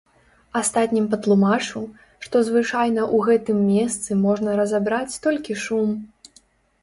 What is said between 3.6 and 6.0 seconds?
месцы можна разабраць толькі шум.